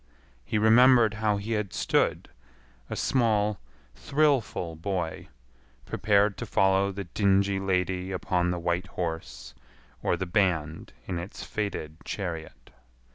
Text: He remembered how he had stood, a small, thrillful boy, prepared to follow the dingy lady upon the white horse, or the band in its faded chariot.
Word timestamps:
He 0.43 0.57
remembered 0.57 1.13
how 1.21 1.37
he 1.37 1.51
had 1.51 1.73
stood, 1.73 2.29
a 2.89 2.95
small, 2.95 3.59
thrillful 3.93 4.75
boy, 4.75 5.27
prepared 5.85 6.37
to 6.39 6.47
follow 6.47 6.91
the 6.91 7.03
dingy 7.03 7.59
lady 7.59 8.11
upon 8.11 8.49
the 8.49 8.57
white 8.57 8.87
horse, 8.87 9.53
or 10.01 10.17
the 10.17 10.25
band 10.25 10.93
in 11.05 11.19
its 11.19 11.43
faded 11.43 11.97
chariot. 12.03 12.71